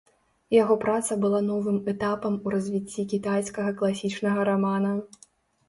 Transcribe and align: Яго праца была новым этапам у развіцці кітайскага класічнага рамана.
Яго 0.61 0.77
праца 0.85 1.17
была 1.25 1.41
новым 1.49 1.77
этапам 1.93 2.39
у 2.45 2.55
развіцці 2.55 3.07
кітайскага 3.13 3.77
класічнага 3.85 4.51
рамана. 4.53 4.99